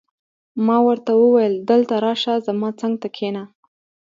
[0.65, 3.43] ما ورته وویل: دلته راشه، زما څنګ ته کښېنه.